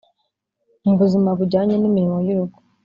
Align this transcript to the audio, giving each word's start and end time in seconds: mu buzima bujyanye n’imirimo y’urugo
mu 0.85 0.93
buzima 0.99 1.29
bujyanye 1.39 1.75
n’imirimo 1.77 2.17
y’urugo 2.25 2.57